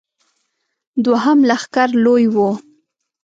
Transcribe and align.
دوهم 1.05 1.39
لښکر 1.49 1.89
لوی 2.03 2.25
و. 2.35 2.37